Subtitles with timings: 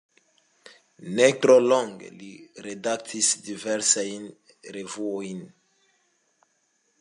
[1.17, 2.29] Ne tro longe li
[2.69, 4.27] redaktis diversajn
[4.79, 5.45] revuojn.